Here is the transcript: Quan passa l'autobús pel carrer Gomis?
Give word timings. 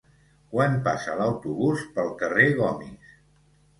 Quan 0.53 0.77
passa 0.87 1.17
l'autobús 1.21 1.85
pel 1.99 2.11
carrer 2.23 2.47
Gomis? 2.63 3.13